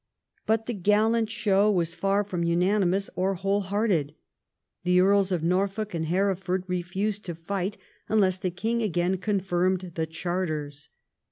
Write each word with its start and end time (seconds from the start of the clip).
But 0.47 0.65
the 0.65 0.73
gallant 0.73 1.29
show 1.29 1.69
was 1.69 1.93
far 1.93 2.23
from 2.23 2.43
unanimous 2.43 3.07
or 3.15 3.35
whole 3.35 3.61
hearted. 3.61 4.15
The 4.83 4.99
Earls 4.99 5.31
of 5.31 5.43
Norfolk 5.43 5.93
and 5.93 6.07
Hereford 6.07 6.63
refused 6.67 7.23
to 7.25 7.35
fight 7.35 7.77
unless 8.09 8.39
the 8.39 8.49
king 8.49 8.81
again 8.81 9.17
con 9.17 9.39
firmed 9.39 9.91
the 9.93 10.07
Charters. 10.07 10.89